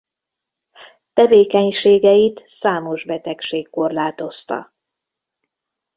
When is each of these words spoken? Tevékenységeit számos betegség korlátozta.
Tevékenységeit 1.13 2.43
számos 2.47 3.05
betegség 3.05 3.69
korlátozta. 3.69 4.73